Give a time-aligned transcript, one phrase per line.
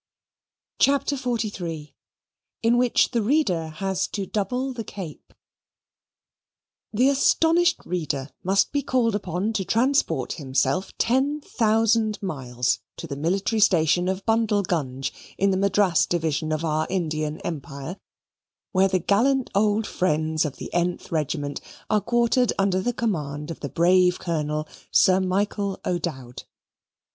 [0.79, 1.93] CHAPTER XLIII
[2.63, 5.31] In Which the Reader Has to Double the Cape
[6.91, 13.15] The astonished reader must be called upon to transport himself ten thousand miles to the
[13.15, 17.95] military station of Bundlegunge, in the Madras division of our Indian empire,
[18.71, 21.61] where our gallant old friends of the th regiment
[21.91, 26.45] are quartered under the command of the brave Colonel, Sir Michael O'Dowd.